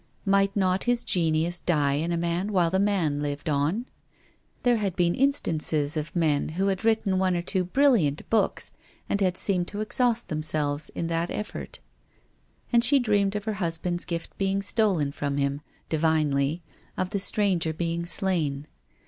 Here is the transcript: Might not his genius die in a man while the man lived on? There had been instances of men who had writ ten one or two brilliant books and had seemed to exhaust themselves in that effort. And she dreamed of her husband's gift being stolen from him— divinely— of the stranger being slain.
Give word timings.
Might 0.25 0.55
not 0.55 0.85
his 0.85 1.03
genius 1.03 1.59
die 1.61 1.93
in 1.93 2.11
a 2.11 2.17
man 2.17 2.51
while 2.51 2.71
the 2.71 2.79
man 2.79 3.21
lived 3.21 3.47
on? 3.47 3.85
There 4.63 4.77
had 4.77 4.95
been 4.95 5.13
instances 5.13 5.95
of 5.95 6.15
men 6.15 6.49
who 6.57 6.69
had 6.69 6.83
writ 6.83 7.03
ten 7.03 7.19
one 7.19 7.35
or 7.35 7.43
two 7.43 7.63
brilliant 7.65 8.27
books 8.31 8.71
and 9.07 9.21
had 9.21 9.37
seemed 9.37 9.67
to 9.67 9.79
exhaust 9.79 10.27
themselves 10.29 10.89
in 10.95 11.05
that 11.09 11.29
effort. 11.29 11.77
And 12.73 12.83
she 12.83 12.97
dreamed 12.97 13.35
of 13.35 13.43
her 13.45 13.53
husband's 13.61 14.05
gift 14.05 14.35
being 14.39 14.63
stolen 14.63 15.11
from 15.11 15.37
him— 15.37 15.61
divinely— 15.89 16.63
of 16.97 17.11
the 17.11 17.19
stranger 17.19 17.71
being 17.71 18.07
slain. 18.07 18.65